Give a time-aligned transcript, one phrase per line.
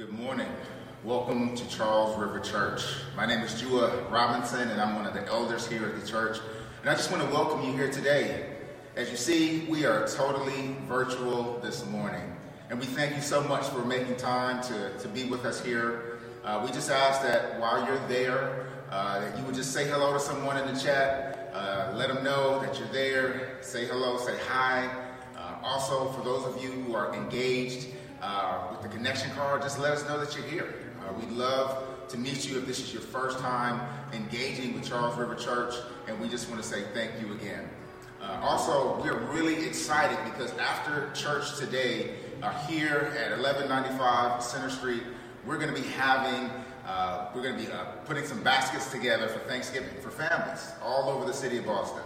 [0.00, 0.48] Good morning.
[1.04, 2.80] Welcome to Charles River Church.
[3.14, 6.38] My name is Jua Robinson, and I'm one of the elders here at the church.
[6.80, 8.46] And I just want to welcome you here today.
[8.96, 12.34] As you see, we are totally virtual this morning.
[12.70, 16.20] And we thank you so much for making time to, to be with us here.
[16.44, 20.14] Uh, we just ask that while you're there, uh, that you would just say hello
[20.14, 21.52] to someone in the chat.
[21.52, 23.58] Uh, let them know that you're there.
[23.60, 24.88] Say hello, say hi.
[25.36, 27.88] Uh, also, for those of you who are engaged
[28.22, 30.74] uh, with the connection card, just let us know that you're here.
[31.00, 33.80] Uh, we'd love to meet you if this is your first time
[34.12, 35.74] engaging with Charles River Church,
[36.08, 37.68] and we just want to say thank you again.
[38.20, 45.02] Uh, also, we're really excited because after church today, uh, here at 1195 Center Street,
[45.46, 46.50] we're going to be having,
[46.86, 47.72] uh, we're going to be
[48.04, 52.02] putting some baskets together for Thanksgiving for families all over the city of Boston.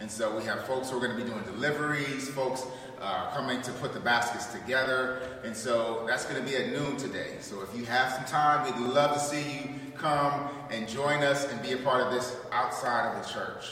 [0.00, 2.64] And so we have folks who are going to be doing deliveries, folks
[3.00, 5.20] uh, coming to put the baskets together.
[5.44, 7.36] And so that's going to be at noon today.
[7.40, 11.50] So if you have some time, we'd love to see you come and join us
[11.50, 13.64] and be a part of this outside of the church.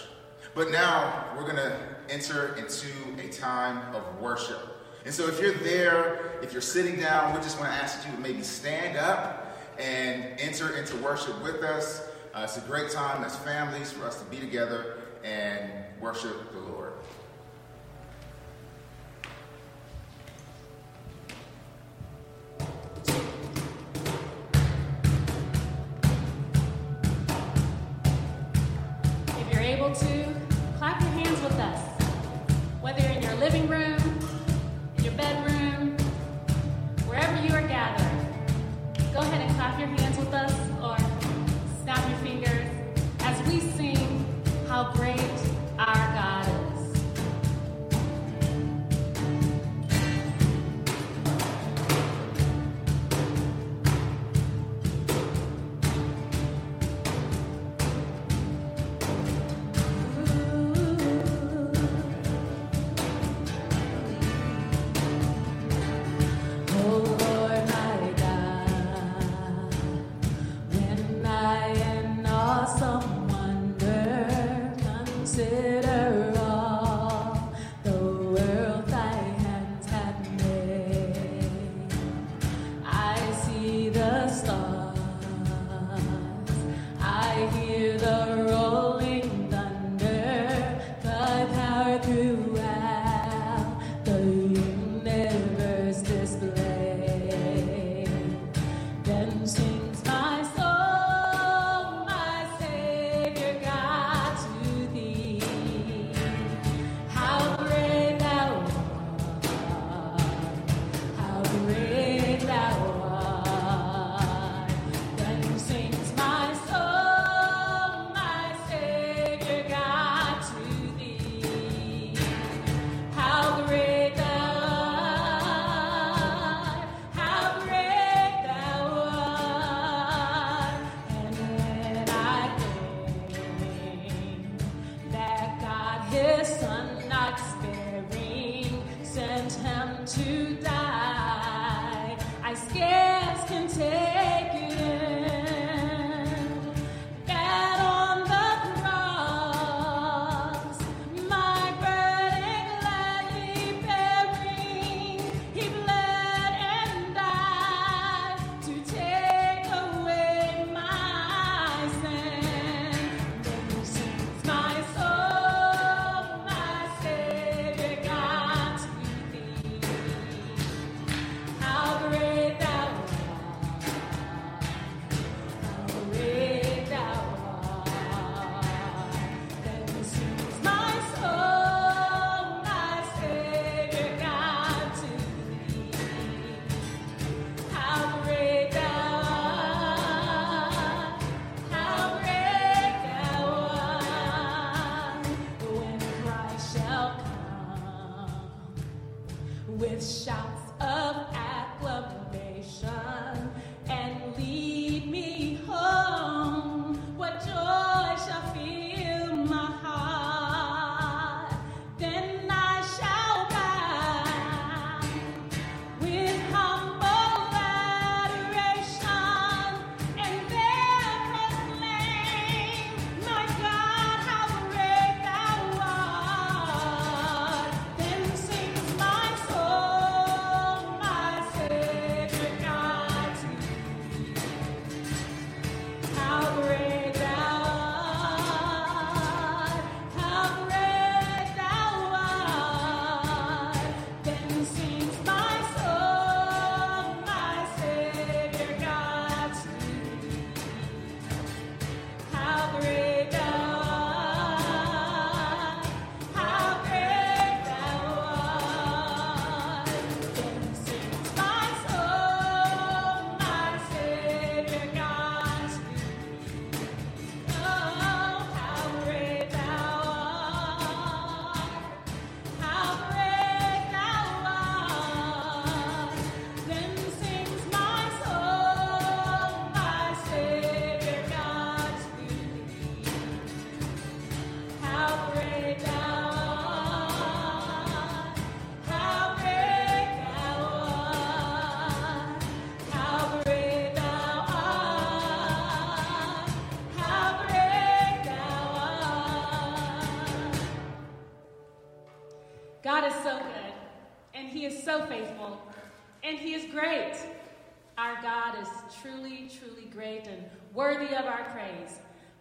[0.55, 2.89] But now we're going to enter into
[3.23, 4.59] a time of worship.
[5.05, 8.13] And so if you're there, if you're sitting down, we just want to ask you
[8.15, 12.09] to maybe stand up and enter into worship with us.
[12.35, 16.53] Uh, it's a great time as families for us to be together and worship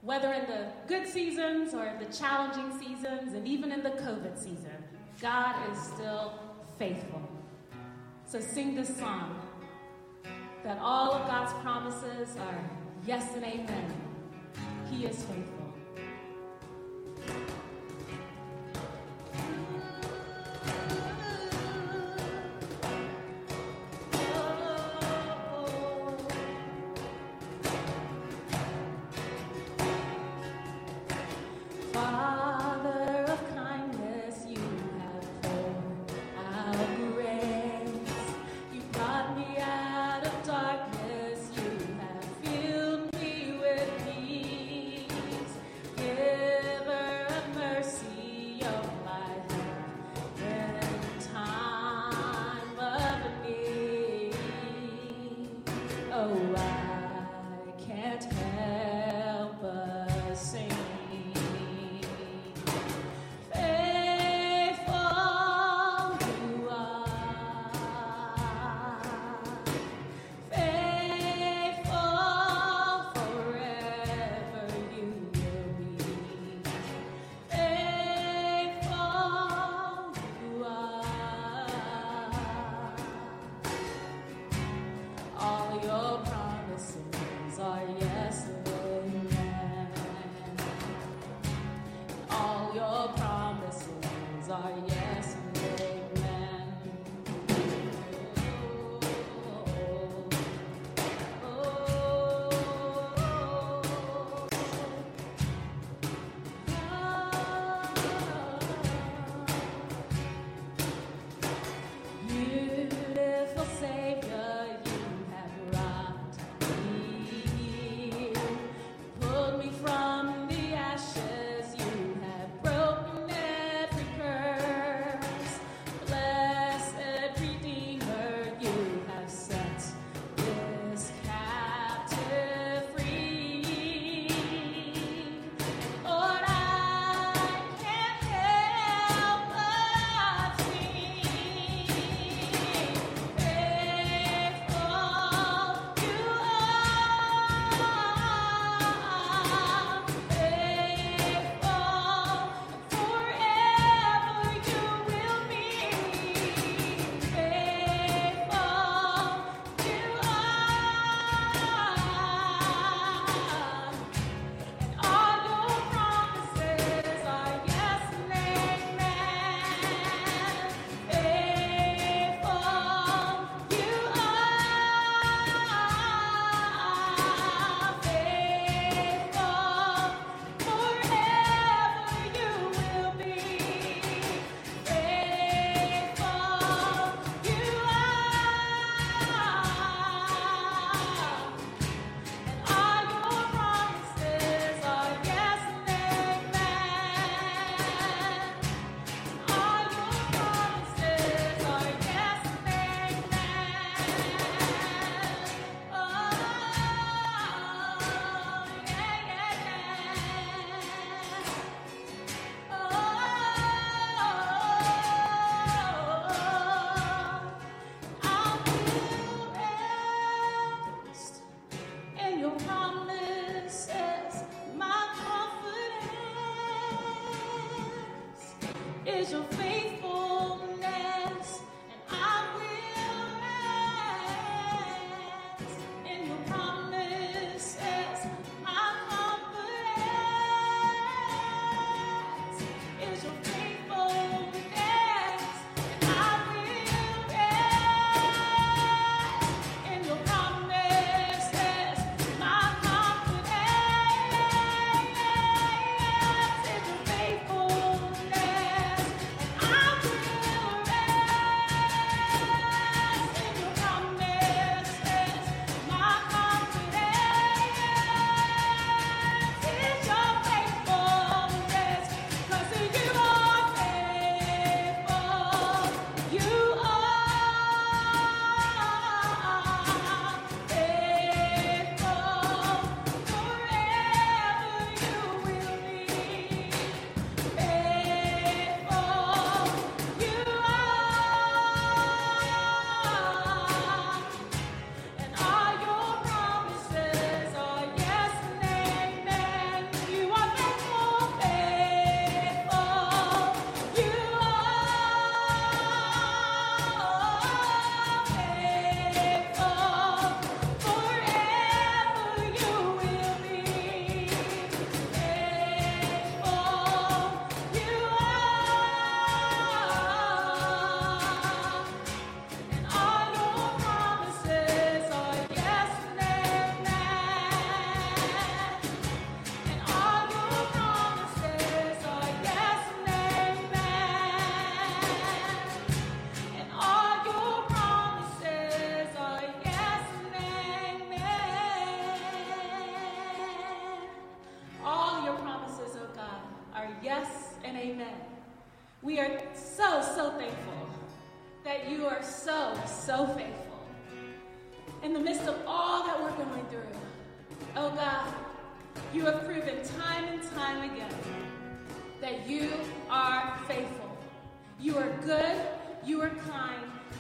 [0.06, 4.38] whether in the good seasons or in the challenging seasons, and even in the COVID
[4.38, 4.78] season.
[5.20, 6.40] God is still
[6.78, 7.22] faithful.
[8.28, 9.42] So sing this song
[10.64, 12.70] that all of God's promises are
[13.08, 13.94] yes and amen.
[14.92, 15.74] He is faithful.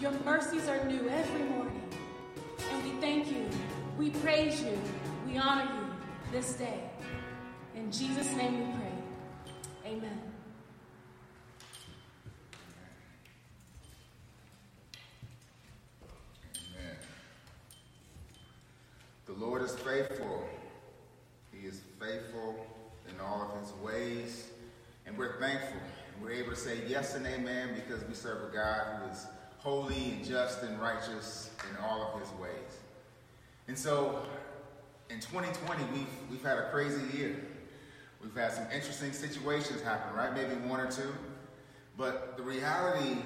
[0.01, 1.81] Your mercies are new every morning.
[2.71, 3.47] And we thank you,
[3.97, 4.77] we praise you,
[5.27, 6.81] we honor you this day.
[7.75, 8.91] In Jesus' name we pray.
[9.85, 10.21] Amen.
[16.73, 16.97] Amen.
[19.25, 20.47] The Lord is faithful.
[21.51, 22.65] He is faithful
[23.09, 24.47] in all of his ways.
[25.05, 25.79] And we're thankful.
[26.21, 29.27] We're able to say yes and amen because we serve a God who is
[29.65, 32.81] holy and just and righteous in all of his ways.
[33.67, 34.23] And so
[35.09, 37.35] in 2020, we've, we've had a crazy year.
[38.21, 40.31] We've had some interesting situations happen, right?
[40.35, 41.11] Maybe one or two.
[41.97, 43.17] But the reality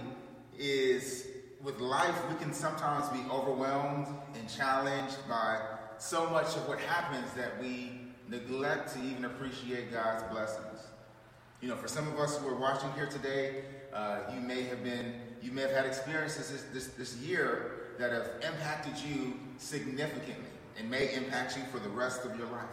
[0.57, 1.27] is,
[1.61, 5.59] with life, we can sometimes be overwhelmed and challenged by
[5.97, 10.87] so much of what happens that we neglect to even appreciate God's blessings.
[11.59, 14.85] You know, for some of us who are watching here today, uh, you may have
[14.85, 20.49] been, you may have had experiences this, this, this year that have impacted you significantly
[20.77, 22.63] and may impact you for the rest of your life.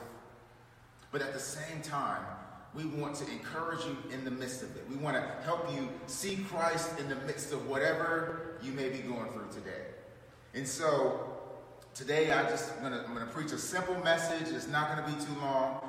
[1.11, 2.23] But at the same time,
[2.75, 4.85] we want to encourage you in the midst of it.
[4.91, 8.99] We want to help you see Christ in the midst of whatever you may be
[8.99, 9.87] going through today.
[10.55, 11.39] And so
[11.95, 14.55] today I just I'm gonna, I'm gonna preach a simple message.
[14.55, 15.89] It's not gonna be too long,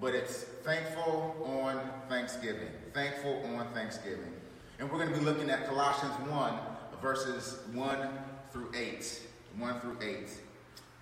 [0.00, 2.68] but it's thankful on Thanksgiving.
[2.92, 4.32] Thankful on Thanksgiving.
[4.78, 6.54] And we're gonna be looking at Colossians 1,
[7.00, 8.08] verses 1
[8.52, 9.22] through 8.
[9.56, 10.28] 1 through 8.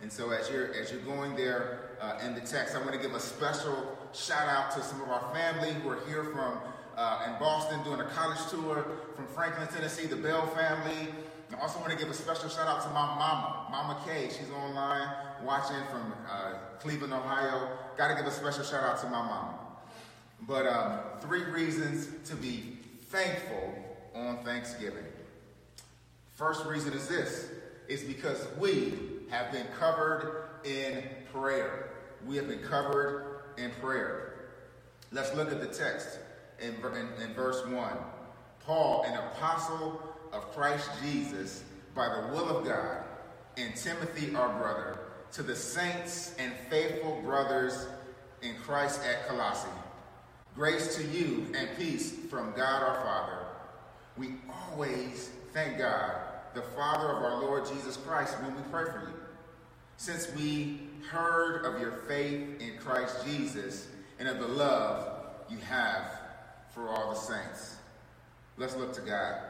[0.00, 2.98] And so as you're as you're going there uh, in the text, I want to
[2.98, 6.58] give a special shout out to some of our family who are here from
[6.96, 11.12] uh, in Boston doing a college tour from Franklin, Tennessee, the Bell family.
[11.52, 14.28] I also want to give a special shout out to my mama, Mama Kay.
[14.28, 15.08] She's online
[15.42, 17.76] watching from uh, Cleveland, Ohio.
[17.96, 19.58] Got to give a special shout out to my mama.
[20.42, 22.78] But um, three reasons to be
[23.14, 23.72] thankful
[24.12, 25.04] on Thanksgiving.
[26.32, 27.46] First reason is this:
[27.86, 28.94] is because we
[29.30, 31.90] have been covered in prayer.
[32.26, 34.34] We have been covered in prayer.
[35.12, 36.18] Let's look at the text
[36.60, 37.92] in, in, in verse 1.
[38.66, 40.02] Paul, an apostle
[40.32, 41.62] of Christ Jesus,
[41.94, 43.04] by the will of God,
[43.56, 44.98] and Timothy, our brother,
[45.32, 47.86] to the saints and faithful brothers
[48.42, 49.68] in Christ at Colossae.
[50.54, 53.38] Grace to you and peace from God our Father.
[54.16, 54.34] We
[54.70, 56.14] always thank God,
[56.54, 59.14] the Father of our Lord Jesus Christ, when we pray for you
[59.96, 60.80] since we
[61.10, 66.20] heard of your faith in Christ Jesus and of the love you have
[66.72, 67.76] for all the saints.
[68.56, 69.40] Let's look to God.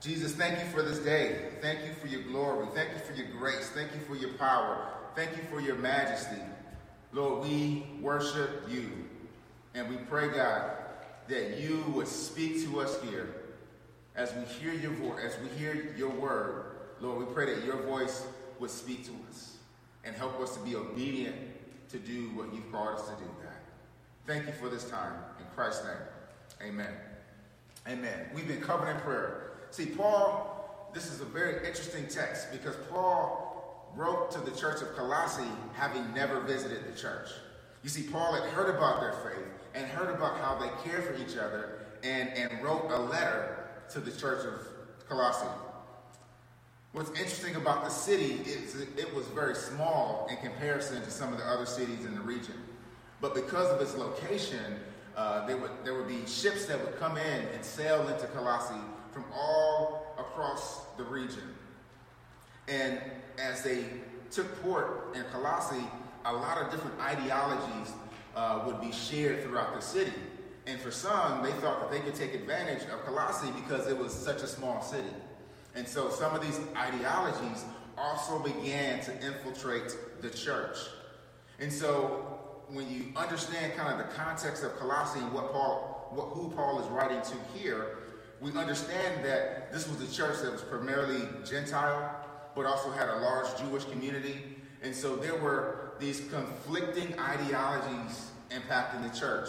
[0.00, 1.50] Jesus, thank you for this day.
[1.60, 2.66] Thank you for your glory.
[2.74, 3.70] Thank you for your grace.
[3.74, 4.88] Thank you for your power.
[5.14, 6.40] Thank you for your majesty.
[7.12, 9.09] Lord, we worship you.
[9.74, 10.72] And we pray, God,
[11.28, 13.28] that you would speak to us here
[14.16, 16.64] as we hear your voice, as we hear your word.
[17.00, 18.26] Lord, we pray that your voice
[18.58, 19.56] would speak to us
[20.04, 21.36] and help us to be obedient
[21.90, 23.52] to do what you've called us to do, God.
[24.26, 25.14] Thank you for this time.
[25.38, 26.92] In Christ's name, amen.
[27.88, 28.28] Amen.
[28.34, 29.52] We've been covered in prayer.
[29.70, 34.94] See, Paul, this is a very interesting text because Paul wrote to the church of
[34.94, 35.42] Colossae
[35.74, 37.28] having never visited the church.
[37.82, 41.14] You see, Paul had heard about their faith and heard about how they care for
[41.14, 44.66] each other and, and wrote a letter to the church of
[45.08, 45.46] Colossae.
[46.92, 51.38] What's interesting about the city is it was very small in comparison to some of
[51.38, 52.54] the other cities in the region.
[53.20, 54.80] But because of its location,
[55.16, 58.80] uh, there, would, there would be ships that would come in and sail into Colossae
[59.12, 61.54] from all across the region.
[62.66, 63.00] And
[63.38, 63.84] as they
[64.30, 65.84] took port in Colossae,
[66.24, 67.92] a lot of different ideologies
[68.36, 70.12] uh, would be shared throughout the city.
[70.66, 74.12] And for some, they thought that they could take advantage of Colossae because it was
[74.12, 75.08] such a small city.
[75.74, 77.64] And so some of these ideologies
[77.96, 80.76] also began to infiltrate the church.
[81.58, 86.26] And so when you understand kind of the context of Colossae and what Paul, what,
[86.28, 87.98] who Paul is writing to here,
[88.40, 92.16] we understand that this was a church that was primarily Gentile,
[92.54, 94.56] but also had a large Jewish community.
[94.82, 99.48] And so there were these conflicting ideologies impacting the church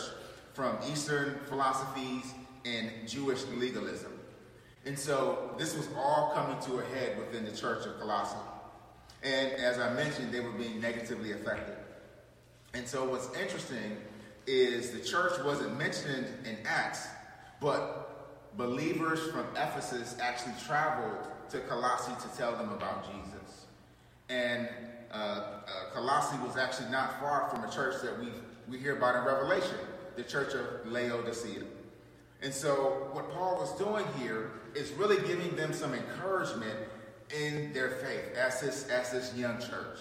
[0.53, 2.33] from Eastern philosophies
[2.65, 4.11] and Jewish legalism.
[4.85, 8.37] And so this was all coming to a head within the church of Colossae.
[9.23, 11.75] And as I mentioned, they were being negatively affected.
[12.73, 13.97] And so what's interesting
[14.47, 17.07] is the church wasn't mentioned in Acts,
[17.59, 23.65] but believers from Ephesus actually traveled to Colossae to tell them about Jesus.
[24.29, 24.67] And
[25.11, 25.61] Uh, uh,
[25.93, 28.27] Colossae was actually not far from a church that we
[28.71, 29.77] we hear about in Revelation,
[30.15, 31.63] the church of Laodicea.
[32.41, 36.79] And so, what Paul was doing here is really giving them some encouragement
[37.37, 39.99] in their faith as this, as this young church.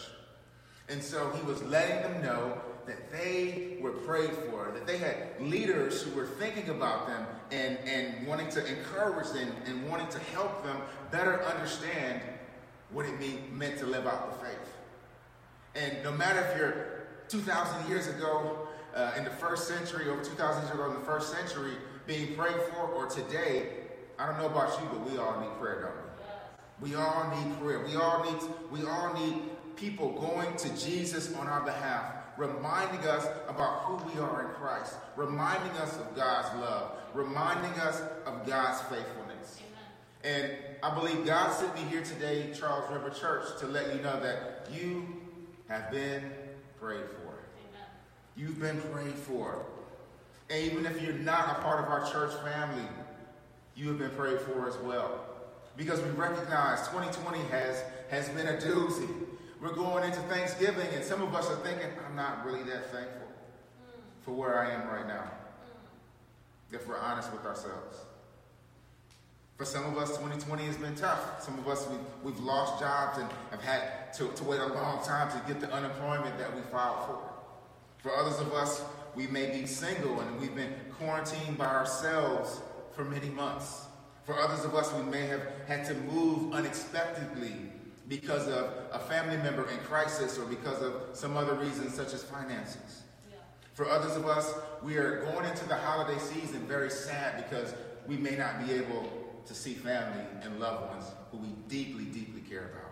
[0.88, 5.16] And so, he was letting them know that they were prayed for, that they had
[5.40, 10.18] leaders who were thinking about them and, and wanting to encourage them and wanting to
[10.32, 10.76] help them
[11.10, 12.22] better understand
[12.90, 14.79] what it mean, meant to live out the faith.
[15.74, 16.86] And no matter if you're
[17.28, 21.32] 2,000 years ago uh, in the first century, over 2,000 years ago in the first
[21.32, 21.74] century,
[22.06, 23.68] being prayed for, or today,
[24.18, 26.90] I don't know about you, but we all need prayer, don't we?
[26.90, 27.84] We all need prayer.
[27.86, 29.42] We all need, we all need
[29.76, 34.94] people going to Jesus on our behalf, reminding us about who we are in Christ,
[35.16, 39.60] reminding us of God's love, reminding us of God's faithfulness.
[40.24, 40.36] Amen.
[40.42, 40.52] And
[40.82, 44.68] I believe God sent me here today, Charles River Church, to let you know that
[44.72, 45.19] you
[45.70, 46.20] have been
[46.80, 47.32] prayed for.
[47.32, 47.86] Amen.
[48.36, 49.64] You've been prayed for.
[50.50, 52.84] And even if you're not a part of our church family,
[53.76, 55.24] you have been prayed for as well.
[55.76, 59.08] Because we recognize 2020 has, has been a doozy.
[59.62, 63.28] We're going into Thanksgiving, and some of us are thinking, I'm not really that thankful
[64.22, 65.30] for where I am right now.
[66.72, 67.96] If we're honest with ourselves.
[69.60, 71.44] For some of us, 2020 has been tough.
[71.44, 75.04] Some of us, we've, we've lost jobs and have had to, to wait a long
[75.04, 77.18] time to get the unemployment that we filed for.
[77.98, 78.82] For others of us,
[79.14, 83.84] we may be single and we've been quarantined by ourselves for many months.
[84.24, 87.52] For others of us, we may have had to move unexpectedly
[88.08, 92.24] because of a family member in crisis or because of some other reason, such as
[92.24, 93.02] finances.
[93.74, 97.74] For others of us, we are going into the holiday season very sad because
[98.06, 102.40] we may not be able to see family and loved ones who we deeply, deeply
[102.40, 102.90] care about.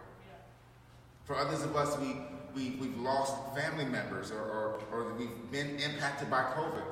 [1.25, 2.17] For others of us, we,
[2.55, 6.85] we, we've lost family members or, or, or we've been impacted by COVID.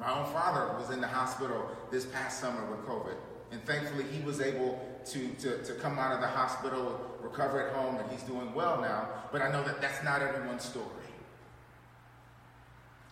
[0.00, 3.16] My own father was in the hospital this past summer with COVID.
[3.52, 7.74] And thankfully, he was able to, to, to come out of the hospital, recover at
[7.74, 9.08] home, and he's doing well now.
[9.30, 10.86] But I know that that's not everyone's story.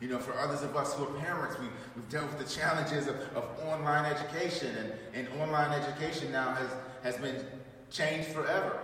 [0.02, 3.06] You know, for others of us who are parents, we, we've dealt with the challenges
[3.06, 6.68] of, of online education, and, and online education now has,
[7.04, 7.46] has been
[7.88, 8.80] changed forever.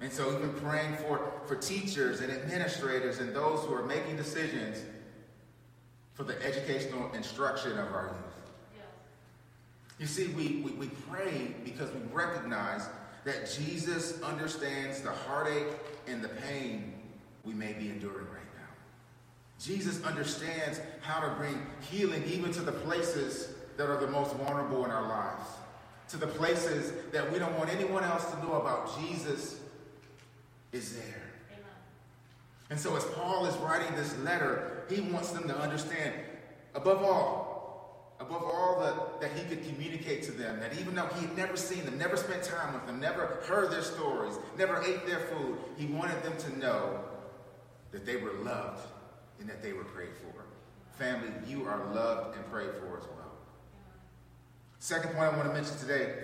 [0.00, 4.16] And so we've been praying for, for teachers and administrators and those who are making
[4.16, 4.82] decisions
[6.14, 8.50] for the educational instruction of our youth.
[8.74, 8.82] Yeah.
[10.00, 12.88] You see, we, we, we pray because we recognize
[13.24, 15.68] that Jesus understands the heartache
[16.08, 16.94] and the pain
[17.44, 18.26] we may be enduring
[19.62, 24.84] Jesus understands how to bring healing even to the places that are the most vulnerable
[24.84, 25.44] in our lives,
[26.08, 28.90] to the places that we don't want anyone else to know about.
[29.00, 29.60] Jesus
[30.72, 31.22] is there.
[31.52, 31.64] Amen.
[32.70, 36.14] And so, as Paul is writing this letter, he wants them to understand,
[36.74, 41.26] above all, above all that, that he could communicate to them, that even though he
[41.26, 45.06] had never seen them, never spent time with them, never heard their stories, never ate
[45.06, 47.00] their food, he wanted them to know
[47.92, 48.86] that they were loved
[49.40, 50.44] and that they were prayed for.
[50.96, 53.32] Family, you are loved and prayed for as well.
[54.78, 56.14] Second point I want to mention today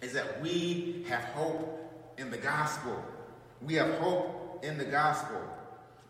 [0.00, 3.02] is that we have hope in the gospel.
[3.60, 5.40] We have hope in the gospel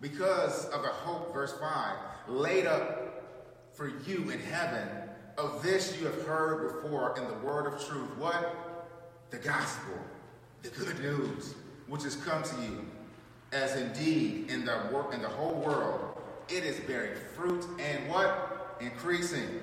[0.01, 1.97] because of the hope, verse 5,
[2.29, 4.89] laid up for you in heaven.
[5.39, 8.17] Of this you have heard before in the word of truth.
[8.19, 8.55] What?
[9.31, 9.95] The gospel,
[10.63, 11.55] the good news,
[11.89, 12.85] which has come to you,
[13.53, 16.12] as indeed in the work in the whole world
[16.49, 18.77] it is bearing fruit and what?
[18.81, 19.61] Increasing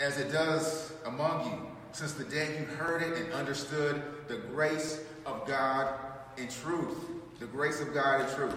[0.00, 5.02] as it does among you since the day you heard it and understood the grace
[5.26, 5.94] of God
[6.36, 6.96] in truth.
[7.38, 8.54] The grace of God in truth.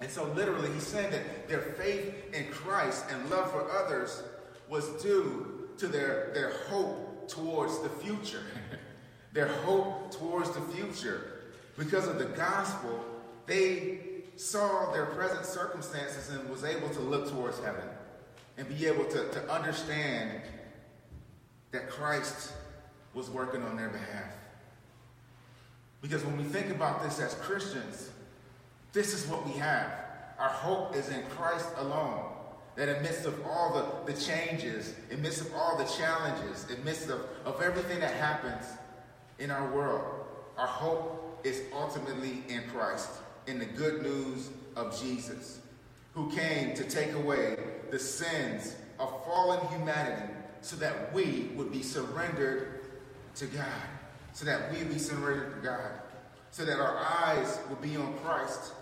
[0.00, 4.22] And so, literally, he's saying that their faith in Christ and love for others
[4.68, 8.42] was due to their, their hope towards the future.
[9.32, 11.42] their hope towards the future.
[11.78, 13.04] Because of the gospel,
[13.46, 14.00] they
[14.36, 17.84] saw their present circumstances and was able to look towards heaven
[18.56, 20.42] and be able to, to understand
[21.70, 22.52] that Christ
[23.14, 24.32] was working on their behalf.
[26.00, 28.10] Because when we think about this as Christians,
[28.92, 29.90] this is what we have.
[30.38, 32.24] Our hope is in Christ alone.
[32.74, 37.60] That amidst of all the, the changes, amidst of all the challenges, amidst of, of
[37.60, 38.64] everything that happens
[39.38, 40.04] in our world,
[40.56, 43.10] our hope is ultimately in Christ
[43.46, 45.60] in the good news of Jesus,
[46.14, 47.56] who came to take away
[47.90, 52.80] the sins of fallen humanity so that we would be surrendered
[53.36, 53.88] to God.
[54.32, 55.92] so that we be surrendered to God,
[56.50, 58.72] so that our eyes would be on Christ,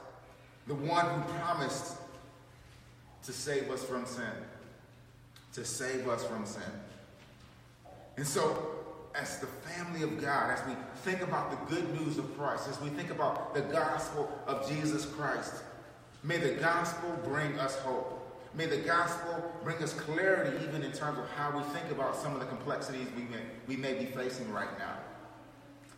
[0.66, 1.96] the one who promised
[3.24, 4.24] to save us from sin,
[5.54, 6.62] to save us from sin.
[8.16, 8.79] And so,
[9.14, 12.80] as the family of God, as we think about the good news of Christ, as
[12.80, 15.62] we think about the gospel of Jesus Christ,
[16.22, 18.16] may the gospel bring us hope.
[18.54, 22.34] May the gospel bring us clarity even in terms of how we think about some
[22.34, 24.96] of the complexities we may, we may be facing right now.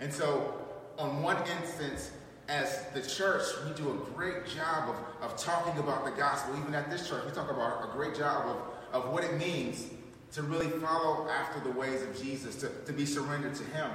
[0.01, 0.55] And so,
[0.99, 2.11] on one instance,
[2.49, 6.55] as the church, we do a great job of, of talking about the gospel.
[6.59, 8.47] Even at this church, we talk about a great job
[8.93, 9.87] of, of what it means
[10.33, 13.91] to really follow after the ways of Jesus, to, to be surrendered to Him.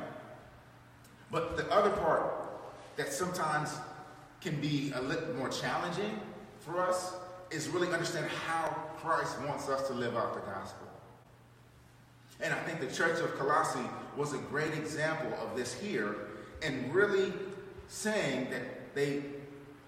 [1.31, 2.31] But the other part
[2.95, 3.73] that sometimes
[4.41, 6.19] can be a little more challenging
[6.59, 7.15] for us
[7.49, 10.87] is really understand how Christ wants us to live out the gospel.
[12.39, 16.15] And I think the church of Colossae was a great example of this here
[16.61, 17.33] and really
[17.87, 19.23] saying that they,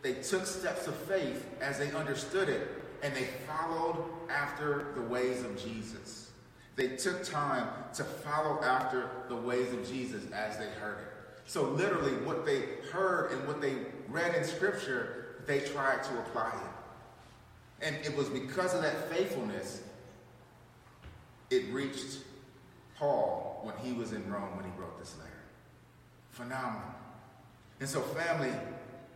[0.01, 2.67] they took steps of faith as they understood it
[3.03, 6.18] and they followed after the ways of Jesus.
[6.79, 11.41] They took time to follow after the ways of Jesus as they heard it.
[11.45, 13.73] So, literally, what they heard and what they
[14.07, 17.85] read in Scripture, they tried to apply it.
[17.85, 19.81] And it was because of that faithfulness,
[21.49, 22.19] it reached
[22.95, 25.31] Paul when he was in Rome when he wrote this letter.
[26.29, 26.95] Phenomenal.
[27.81, 28.53] And so, family,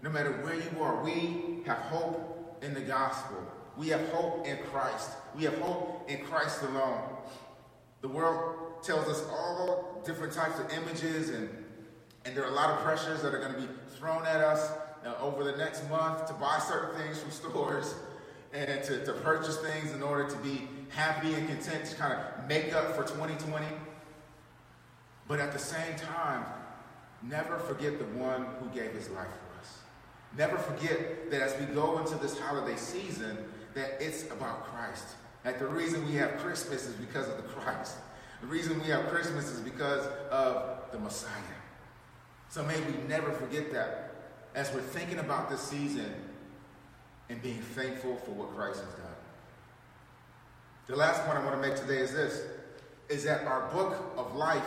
[0.01, 3.37] no matter where you are, we have hope in the gospel.
[3.77, 5.11] We have hope in Christ.
[5.33, 7.01] We have hope in Christ alone.
[8.03, 11.49] The world tells us all different types of images, and,
[12.25, 14.71] and there are a lot of pressures that are going to be thrown at us
[15.05, 17.95] uh, over the next month to buy certain things from stores
[18.51, 22.47] and to, to purchase things in order to be happy and content to kind of
[22.49, 23.65] make up for 2020.
[25.29, 26.43] But at the same time,
[27.21, 29.77] never forget the one who gave his life for us.
[30.37, 33.37] Never forget that as we go into this holiday season,
[33.75, 35.05] that it's about Christ.
[35.43, 37.95] That the reason we have Christmas is because of the Christ.
[38.41, 41.31] The reason we have Christmas is because of the Messiah.
[42.49, 44.13] So may we never forget that
[44.55, 46.13] as we're thinking about this season
[47.29, 49.15] and being thankful for what Christ has done.
[50.87, 52.43] The last point I want to make today is this
[53.09, 54.65] is that our book of life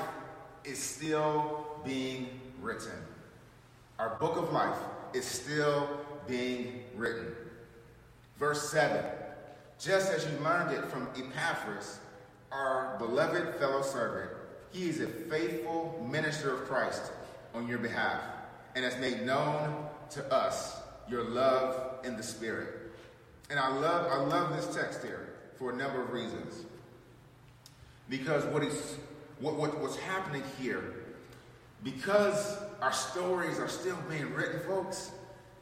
[0.64, 2.92] is still being written.
[3.98, 4.78] Our book of life
[5.14, 5.88] is still
[6.26, 7.34] being written.
[8.38, 9.04] Verse 7
[9.78, 11.98] Just as you learned it from Epaphras,
[12.50, 14.30] our beloved fellow servant,
[14.72, 17.12] he is a faithful minister of Christ
[17.54, 18.22] on your behalf
[18.74, 20.76] and has made known to us
[21.08, 22.92] your love in the Spirit.
[23.50, 26.64] And I love, I love this text here for a number of reasons.
[28.08, 28.96] Because what is
[29.40, 30.94] what, what, what's happening here,
[31.84, 35.10] because our stories are still being written, folks,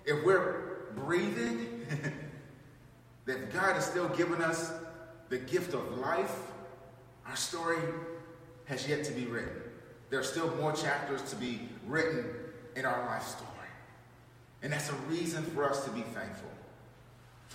[0.04, 1.86] if we're breathing,
[3.26, 4.72] that God has still given us
[5.28, 6.36] the gift of life,
[7.26, 7.78] our story
[8.66, 9.62] has yet to be written.
[10.10, 12.26] There are still more chapters to be written
[12.76, 13.50] in our life story.
[14.62, 16.48] And that's a reason for us to be thankful.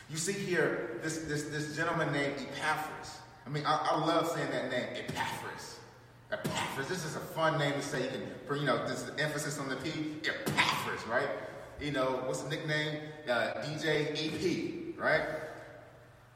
[0.09, 3.17] You see here this, this, this gentleman named Epaphras.
[3.45, 5.79] I mean, I, I love saying that name, Epaphras.
[6.31, 6.87] Epaphras.
[6.87, 8.03] This is a fun name to say.
[8.03, 10.17] You can, for, you know, this emphasis on the P.
[10.27, 11.29] Epaphras, right?
[11.81, 12.99] You know, what's the nickname?
[13.27, 15.23] Uh, DJ EP, right?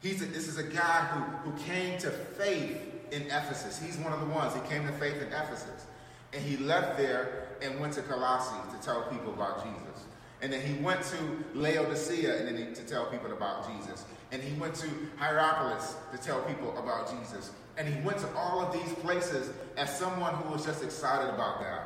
[0.04, 2.78] He's a, this is a guy who, who came to faith
[3.12, 3.82] in Ephesus.
[3.82, 4.54] He's one of the ones.
[4.54, 5.88] He came to faith in Ephesus.
[6.34, 10.06] And he left there and went to Colossae to tell people about Jesus.
[10.42, 11.18] And then he went to
[11.54, 14.04] Laodicea and then he, to tell people about Jesus.
[14.34, 14.88] And he went to
[15.18, 17.52] Hierapolis to tell people about Jesus.
[17.78, 21.62] And he went to all of these places as someone who was just excited about
[21.62, 21.82] God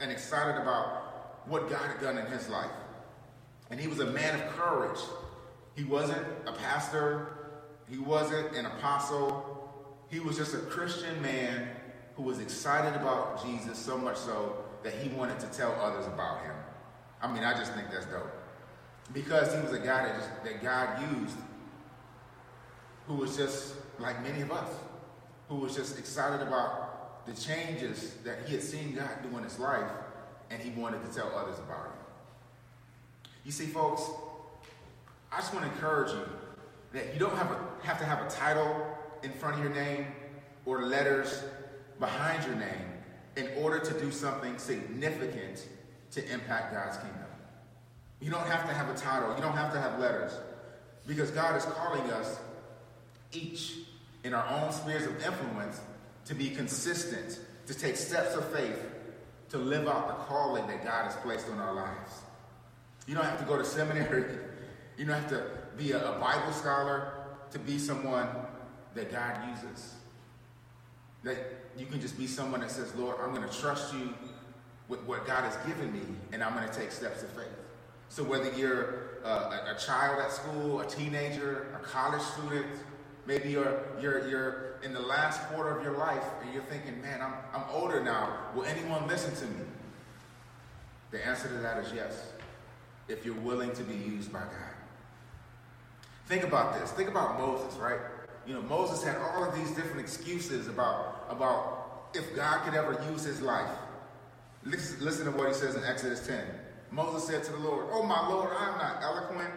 [0.00, 2.70] and excited about what God had done in his life.
[3.70, 4.98] And he was a man of courage.
[5.76, 7.39] He wasn't a pastor,
[7.90, 9.68] he wasn't an apostle.
[10.08, 11.68] He was just a Christian man
[12.14, 16.42] who was excited about Jesus so much so that he wanted to tell others about
[16.42, 16.54] him.
[17.20, 18.30] I mean, I just think that's dope.
[19.12, 21.36] Because he was a guy that, just, that God used
[23.06, 24.68] who was just like many of us,
[25.48, 29.58] who was just excited about the changes that he had seen God do in his
[29.58, 29.90] life,
[30.48, 33.30] and he wanted to tell others about it.
[33.44, 34.02] You see, folks,
[35.32, 36.24] I just want to encourage you
[36.92, 38.86] that you don't have, a, have to have a title
[39.22, 40.06] in front of your name
[40.66, 41.44] or letters
[41.98, 42.90] behind your name
[43.36, 45.66] in order to do something significant
[46.12, 47.20] to impact God's kingdom.
[48.20, 50.32] You don't have to have a title, you don't have to have letters,
[51.06, 52.38] because God is calling us
[53.32, 53.76] each
[54.24, 55.80] in our own spheres of influence
[56.26, 58.84] to be consistent, to take steps of faith,
[59.50, 62.22] to live out the calling that God has placed on our lives.
[63.06, 64.38] You don't have to go to seminary.
[64.98, 67.12] You don't have to be a, a Bible scholar
[67.50, 68.28] to be someone
[68.94, 69.94] that God uses.
[71.24, 71.38] That
[71.76, 74.14] you can just be someone that says, Lord, I'm going to trust you
[74.88, 76.00] with what God has given me,
[76.32, 77.46] and I'm going to take steps of faith.
[78.08, 82.66] So whether you're a, a child at school, a teenager, a college student,
[83.26, 87.20] maybe you're, you're, you're in the last quarter of your life and you're thinking, man,
[87.22, 88.36] I'm, I'm older now.
[88.54, 89.64] Will anyone listen to me?
[91.12, 92.32] The answer to that is yes,
[93.08, 94.79] if you're willing to be used by God.
[96.30, 96.92] Think about this.
[96.92, 97.98] Think about Moses, right?
[98.46, 103.04] You know, Moses had all of these different excuses about, about if God could ever
[103.10, 103.68] use his life.
[104.62, 106.44] Listen, listen to what he says in Exodus 10.
[106.92, 109.50] Moses said to the Lord, Oh, my Lord, I am not eloquent,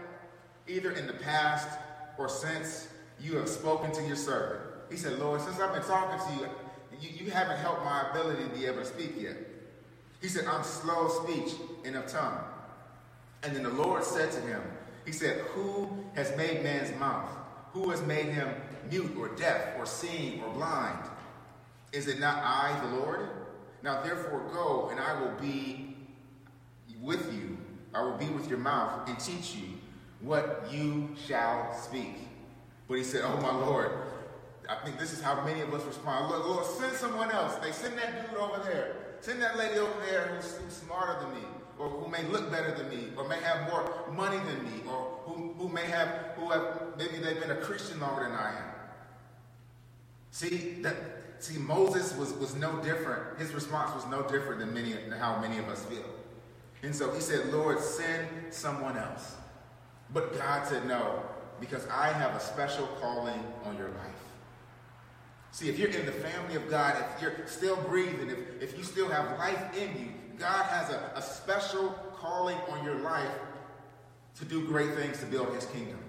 [0.67, 1.77] either in the past
[2.17, 2.87] or since
[3.21, 4.61] you have spoken to your servant.
[4.89, 6.49] He said, Lord, since I've been talking to you,
[6.99, 9.37] you, you haven't helped my ability to be able to speak yet.
[10.23, 11.53] He said, I'm slow of speech
[11.85, 12.39] and of tongue.
[13.43, 14.63] And then the Lord said to him,
[15.05, 17.29] He said, Who has made man's mouth?
[17.73, 18.49] Who has made him
[18.89, 21.09] mute or deaf or seeing or blind?
[21.91, 23.29] Is it not I, the Lord?
[23.81, 25.95] Now therefore go, and I will be
[27.01, 27.57] with you.
[27.93, 29.67] I will be with your mouth and teach you
[30.21, 32.15] what you shall speak.
[32.87, 33.91] But he said, Oh my Lord,
[34.69, 36.29] I think this is how many of us respond.
[36.29, 37.55] Lord, Lord, send someone else.
[37.55, 38.95] They send that dude over there.
[39.19, 41.47] Send that lady over there who's smarter than me,
[41.79, 45.19] or who may look better than me, or may have more money than me, or
[45.25, 48.73] who, who may have, who have, maybe they've been a Christian longer than I am.
[50.31, 50.95] See, that,
[51.39, 53.39] see, Moses was, was no different.
[53.39, 56.05] His response was no different than many, how many of us feel.
[56.83, 59.35] And so he said, Lord, send someone else.
[60.13, 61.23] But God said, no,
[61.59, 64.23] because I have a special calling on your life.
[65.51, 68.83] See, if you're in the family of God, if you're still breathing, if, if you
[68.83, 73.31] still have life in you, God has a, a special calling on your life
[74.39, 75.99] to do great things to build his kingdom.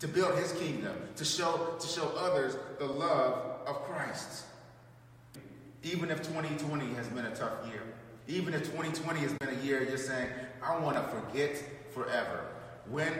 [0.00, 4.44] To build his kingdom, to show, to show others the love of Christ.
[5.82, 7.82] Even if 2020 has been a tough year,
[8.28, 10.28] even if 2020 has been a year you're saying,
[10.62, 12.46] I want to forget forever.
[12.90, 13.12] When,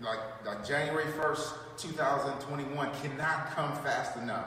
[0.00, 4.46] like, like January 1st, 2021 cannot come fast enough.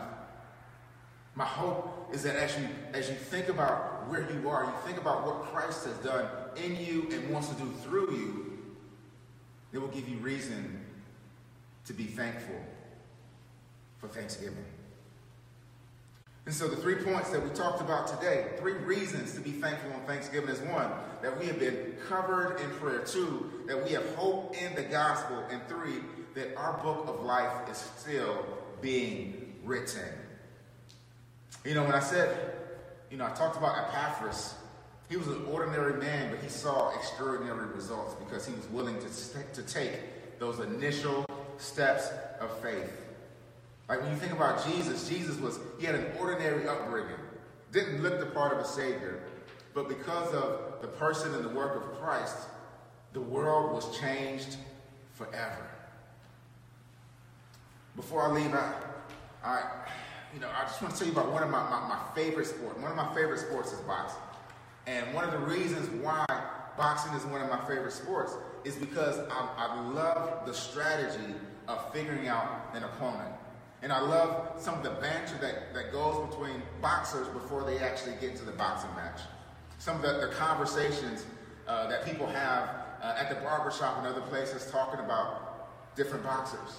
[1.35, 4.97] My hope is that as you as you think about where you are, you think
[4.97, 8.59] about what Christ has done in you and wants to do through you,
[9.73, 10.83] it will give you reason
[11.85, 12.55] to be thankful
[13.97, 14.65] for Thanksgiving.
[16.45, 19.91] And so the three points that we talked about today, three reasons to be thankful
[19.91, 20.89] on Thanksgiving is one,
[21.21, 22.99] that we have been covered in prayer.
[22.99, 25.43] Two, that we have hope in the gospel.
[25.51, 25.95] And three,
[26.35, 28.45] that our book of life is still
[28.81, 30.07] being written.
[31.65, 32.56] You know, when I said,
[33.09, 34.55] you know, I talked about Epaphras,
[35.09, 39.09] he was an ordinary man, but he saw extraordinary results because he was willing to,
[39.09, 41.25] st- to take those initial
[41.57, 42.09] steps
[42.41, 42.91] of faith.
[43.87, 47.15] Like when you think about Jesus, Jesus was, he had an ordinary upbringing,
[47.71, 49.23] didn't look the part of a Savior,
[49.73, 52.35] but because of the person and the work of Christ,
[53.13, 54.57] the world was changed
[55.13, 55.69] forever.
[57.95, 58.73] Before I leave, I,
[59.43, 59.63] I,
[60.37, 62.45] you know, I just want to tell you about one of my, my, my favorite
[62.45, 62.79] sports.
[62.79, 64.21] One of my favorite sports is boxing.
[64.85, 66.27] And one of the reasons why
[66.77, 71.33] boxing is one of my favorite sports is because I, I love the strategy
[71.67, 73.33] of figuring out an opponent.
[73.81, 78.13] And I love some of the banter that, that goes between boxers before they actually
[78.21, 79.21] get into the boxing match.
[79.79, 81.25] Some of the, the conversations
[81.67, 82.69] uh, that people have
[83.01, 86.77] uh, at the barbershop and other places talking about different boxers.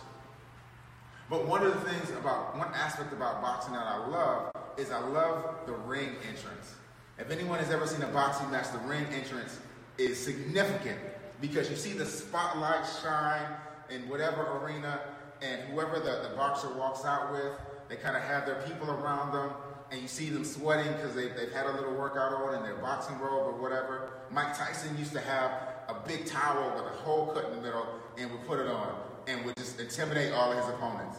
[1.31, 5.01] But one of the things about, one aspect about boxing that I love is I
[5.01, 6.75] love the ring entrance.
[7.19, 9.59] If anyone has ever seen a boxing match, the ring entrance
[9.99, 10.99] is significant
[11.41, 13.47] because you see the spotlight shine
[13.91, 15.01] in whatever arena
[15.43, 17.53] and whoever the, the boxer walks out with,
[17.89, 19.51] they kind of have their people around them,
[19.91, 22.77] and you see them sweating because they, they've had a little workout on in their
[22.77, 24.11] boxing robe or whatever.
[24.31, 25.51] Mike Tyson used to have
[25.89, 27.87] a big towel with a hole cut in the middle
[28.17, 28.95] and would put it on
[29.29, 31.19] and would just intimidate all of his opponents.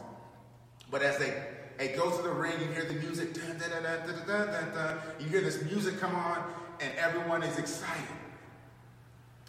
[0.92, 1.34] But as they,
[1.78, 4.48] they go to the ring, you hear the music, dun, dun, dun, dun, dun, dun,
[4.48, 4.98] dun, dun.
[5.20, 6.44] you hear this music come on,
[6.82, 8.04] and everyone is excited.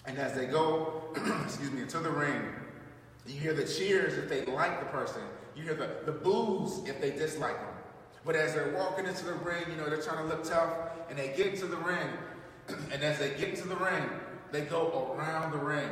[0.06, 1.02] And as they go,
[1.44, 2.42] excuse me, into the ring,
[3.26, 5.22] you hear the cheers if they like the person.
[5.56, 7.74] You hear the, the boos if they dislike them.
[8.24, 10.72] But as they're walking into the ring, you know, they're trying to look tough,
[11.08, 12.08] and they get to the ring.
[12.92, 14.04] and as they get to the ring,
[14.52, 15.88] they go around the ring.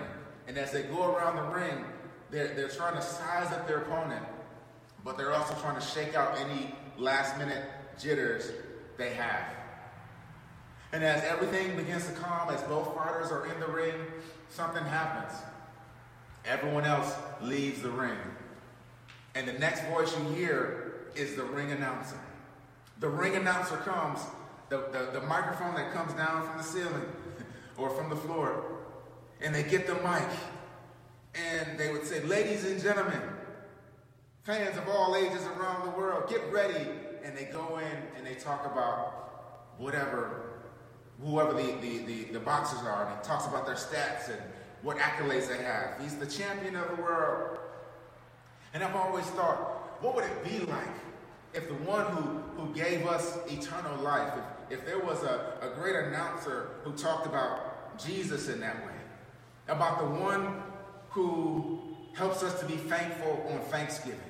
[0.46, 1.84] And as they go around the ring,
[2.30, 4.24] they're, they're trying to size up their opponent,
[5.04, 7.64] but they're also trying to shake out any last minute
[7.98, 8.50] jitters
[8.96, 9.44] they have.
[10.92, 13.94] And as everything begins to calm, as both fighters are in the ring,
[14.48, 15.38] something happens.
[16.44, 18.16] Everyone else leaves the ring.
[19.34, 22.18] And the next voice you hear is the ring announcer.
[23.00, 24.20] The ring announcer comes,
[24.70, 27.06] the, the, the microphone that comes down from the ceiling
[27.76, 28.64] or from the floor,
[29.40, 30.28] and they get the mic
[31.38, 33.20] and they would say, Ladies and gentlemen,
[34.42, 36.88] fans of all ages around the world, get ready.
[37.22, 40.52] And they go in and they talk about whatever,
[41.22, 44.40] whoever the, the, the, the boxers are, and he talks about their stats and
[44.82, 46.00] what accolades they have.
[46.00, 47.58] He's the champion of the world.
[48.72, 50.94] And I've always thought, what would it be like
[51.54, 54.32] if the one who, who gave us eternal life,
[54.70, 58.92] if, if there was a, a great announcer who talked about Jesus in that way,
[59.68, 60.62] about the one
[61.18, 61.80] who
[62.12, 64.20] helps us to be thankful on Thanksgiving.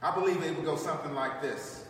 [0.00, 1.84] I believe it would go something like this.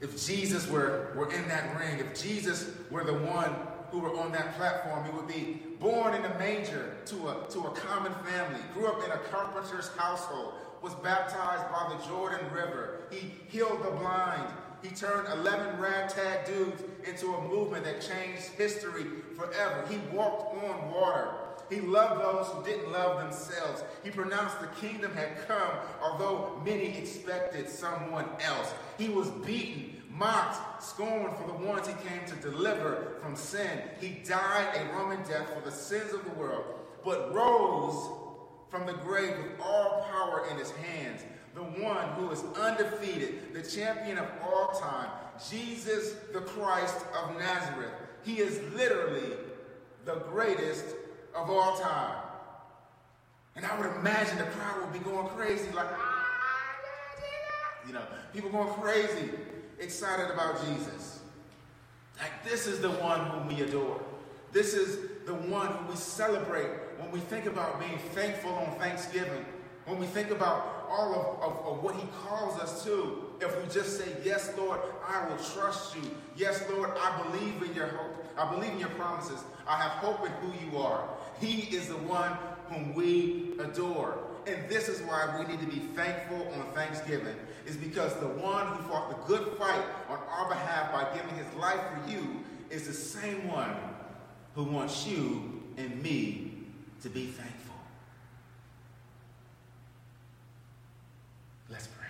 [0.00, 3.54] If Jesus were, were in that ring, if Jesus were the one
[3.90, 7.60] who were on that platform, he would be born in a manger to a, to
[7.60, 13.02] a common family, grew up in a carpenter's household, was baptized by the Jordan River.
[13.10, 14.50] He healed the blind.
[14.82, 19.04] He turned 11 ragtag dudes into a movement that changed history
[19.36, 19.86] forever.
[19.90, 21.43] He walked on water.
[21.70, 23.82] He loved those who didn't love themselves.
[24.02, 28.72] He pronounced the kingdom had come, although many expected someone else.
[28.98, 33.80] He was beaten, mocked, scorned for the ones he came to deliver from sin.
[34.00, 36.64] He died a Roman death for the sins of the world,
[37.04, 38.10] but rose
[38.68, 41.22] from the grave with all power in his hands.
[41.54, 45.08] The one who is undefeated, the champion of all time,
[45.48, 47.92] Jesus the Christ of Nazareth.
[48.24, 49.32] He is literally
[50.04, 50.84] the greatest
[51.34, 52.16] of all time.
[53.56, 56.26] And I would imagine the crowd would be going crazy, like, ah,
[57.86, 59.30] you know, people going crazy,
[59.78, 61.20] excited about Jesus.
[62.18, 64.00] Like, this is the one whom we adore.
[64.52, 69.44] This is the one who we celebrate when we think about being thankful on Thanksgiving.
[69.86, 73.72] When we think about all of, of, of, what he calls us to, if we
[73.72, 76.02] just say, Yes, Lord, I will trust you.
[76.36, 78.26] Yes, Lord, I believe in your hope.
[78.36, 79.42] I believe in your promises.
[79.66, 81.08] I have hope in who you are.
[81.40, 82.32] He is the one
[82.68, 84.18] whom we adore.
[84.46, 88.66] And this is why we need to be thankful on Thanksgiving, is because the one
[88.66, 92.86] who fought the good fight on our behalf by giving his life for you is
[92.86, 93.74] the same one
[94.54, 96.52] who wants you and me
[97.02, 97.74] to be thankful.
[101.70, 102.06] Let's pray.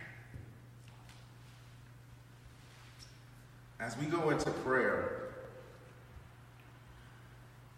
[3.80, 5.34] As we go into prayer,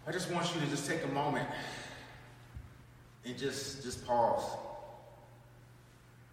[0.07, 1.49] I just want you to just take a moment
[3.25, 4.45] and just, just pause.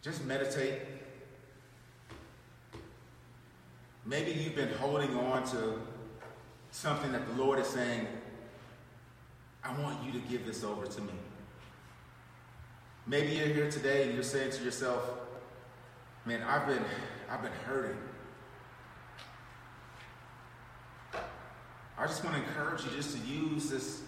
[0.01, 0.82] Just meditate.
[4.05, 5.80] Maybe you've been holding on to
[6.72, 8.05] something that the Lord is saying,
[9.64, 11.14] I want you to give this over to me.
[13.07, 15.01] Maybe you're here today and you're saying to yourself,
[16.26, 16.84] man, I've been,
[17.30, 17.97] I've been hurting.
[21.97, 24.01] I just want to encourage you just to use this,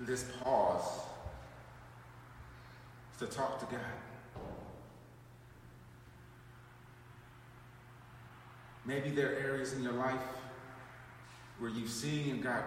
[0.00, 1.00] this pause
[3.18, 3.84] to talk to God.
[8.84, 10.18] Maybe there are areas in your life
[11.58, 12.64] where you've seen God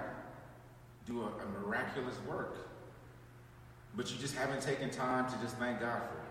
[1.06, 2.56] do a, a miraculous work,
[3.96, 6.26] but you just haven't taken time to just thank God for it.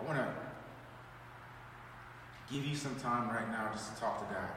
[0.00, 0.28] I want to
[2.54, 4.48] give you some time right now just to talk to God.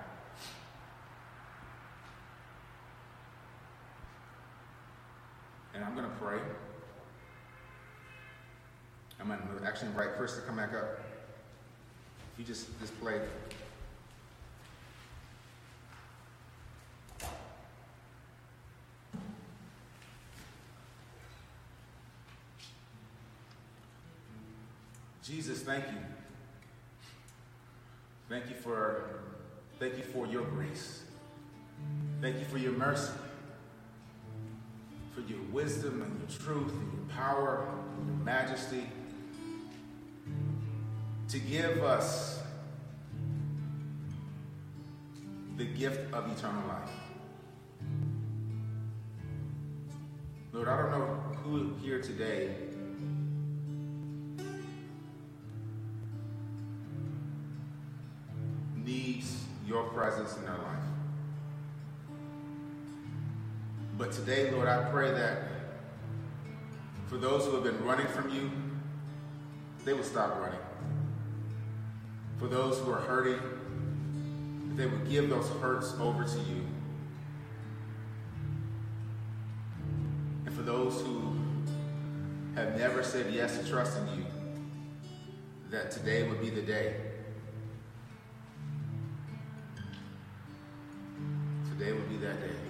[5.73, 6.39] And I'm going to pray.
[9.19, 10.99] I'm going to actually invite Chris to come back up.
[12.33, 13.21] If you just, just play.
[25.23, 25.97] Jesus, thank you.
[28.27, 29.21] Thank you for
[29.79, 31.03] thank you for your grace.
[32.21, 33.13] Thank you for your mercy.
[35.13, 38.85] For your wisdom and your truth and your power and your majesty.
[41.29, 42.41] To give us
[45.57, 46.89] the gift of eternal life.
[50.53, 51.05] Lord, I don't know
[51.43, 52.55] who here today
[58.75, 60.90] needs your presence in their life.
[64.01, 65.43] But today, Lord, I pray that
[67.05, 68.49] for those who have been running from you,
[69.85, 70.59] they will stop running.
[72.39, 73.39] For those who are hurting,
[74.75, 76.65] they would give those hurts over to you.
[80.47, 81.37] And for those who
[82.55, 84.25] have never said yes to trusting you,
[85.69, 86.95] that today would be the day.
[91.69, 92.60] Today would be that day.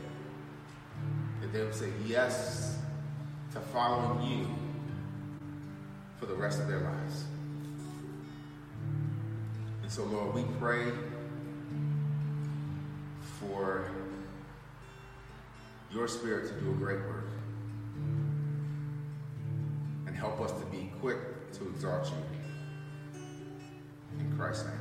[1.52, 2.78] They would say yes
[3.54, 4.48] to following you
[6.18, 7.26] for the rest of their lives.
[9.84, 10.92] And so, Lord, we pray
[13.40, 13.92] for
[15.92, 17.28] your spirit to do a great work
[20.08, 23.20] and help us to be quick to exalt you.
[24.20, 24.81] In Christ's name,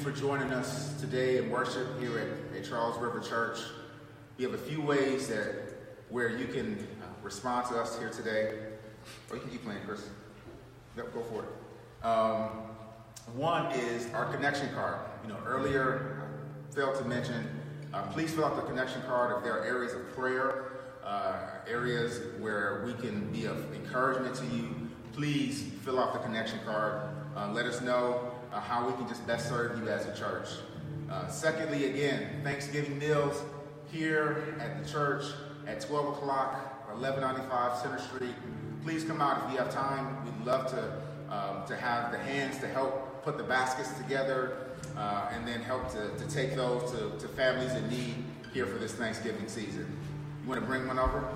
[0.00, 3.58] for joining us today in worship here at, at Charles River Church.
[4.38, 5.74] We have a few ways that
[6.08, 8.54] where you can uh, respond to us here today.
[9.28, 10.08] Or you can keep playing, Chris.
[10.96, 12.06] Yep, go for it.
[12.06, 12.48] Um,
[13.34, 15.00] one is our connection card.
[15.22, 16.22] You know, earlier
[16.70, 17.46] I failed to mention,
[17.92, 20.72] uh, please fill out the connection card if there are areas of prayer,
[21.04, 24.74] uh, areas where we can be of encouragement to you.
[25.12, 27.02] Please fill out the connection card.
[27.36, 30.48] Uh, let us know uh, how we can just best serve you as a church.
[31.10, 33.42] Uh, secondly, again, Thanksgiving meals
[33.90, 35.24] here at the church
[35.66, 38.34] at 12 o'clock, 1195 Center Street.
[38.84, 40.24] Please come out if you have time.
[40.24, 44.56] We'd love to, um, to have the hands to help put the baskets together
[44.96, 48.14] uh, and then help to, to take those to, to families in need
[48.52, 49.86] here for this Thanksgiving season.
[50.42, 51.28] You want to bring one over?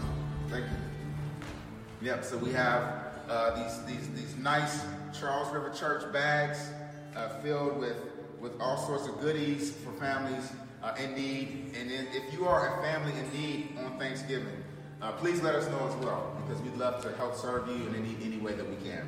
[0.48, 2.08] Thank you.
[2.08, 4.84] Yep, so we have uh, these, these, these nice
[5.18, 6.68] Charles River Church bags
[7.16, 7.96] uh, filled with,
[8.40, 10.52] with all sorts of goodies for families
[10.82, 11.74] uh, in need.
[11.78, 14.62] And if you are a family in need on Thanksgiving,
[15.00, 17.94] uh, please let us know as well because we'd love to help serve you in
[17.94, 19.06] any, any way that we can.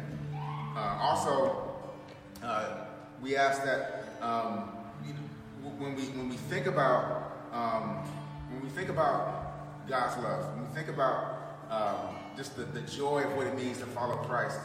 [0.77, 1.75] Uh, also,
[2.43, 2.85] uh,
[3.23, 4.71] we ask that um,
[5.07, 8.05] you know, when we when we think about um,
[8.51, 13.23] when we think about God's love, when we think about um, just the, the joy
[13.23, 14.59] of what it means to follow Christ,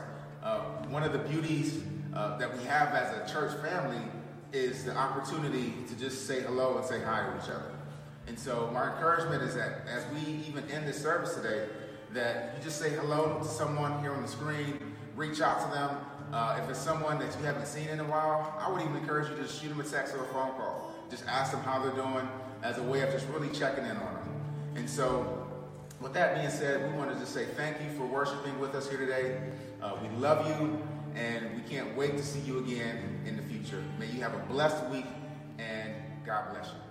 [0.44, 1.82] uh, one of the beauties
[2.14, 4.02] uh, that we have as a church family
[4.54, 7.72] is the opportunity to just say hello and say hi to each other.
[8.28, 11.68] And so my encouragement is that as we even end this service today,
[12.14, 14.78] that you just say hello to someone here on the screen,
[15.16, 15.98] reach out to them.
[16.34, 19.30] Uh, if it's someone that you haven't seen in a while, I would even encourage
[19.30, 20.94] you to shoot them a text or a phone call.
[21.10, 22.28] Just ask them how they're doing
[22.64, 24.42] as a way of just really checking in on them.
[24.76, 25.48] And so
[26.00, 28.90] with that being said, we want to just say thank you for worshiping with us
[28.90, 29.40] here today.
[29.82, 30.82] Uh, we love you,
[31.16, 33.84] and we can't wait to see you again in the future.
[34.00, 35.06] May you have a blessed week,
[35.60, 35.94] and
[36.26, 36.91] God bless you.